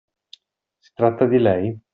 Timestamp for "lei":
1.37-1.79